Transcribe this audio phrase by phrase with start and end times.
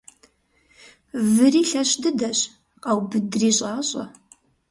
[1.31, 2.39] Выри лъэщ дыдэщ—
[2.83, 4.03] къаубыдри щӀащӀэ.